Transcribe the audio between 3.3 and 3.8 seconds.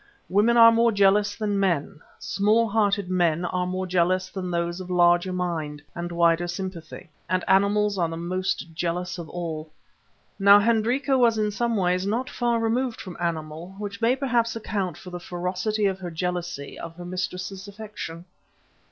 are